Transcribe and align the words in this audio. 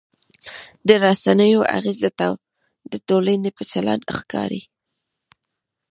د 0.87 0.89
رسنیو 1.05 1.61
اغېز 1.77 1.97
د 2.91 2.93
ټولنې 3.07 3.49
په 3.57 3.63
چلند 3.71 4.03
ښکاري. 4.17 4.61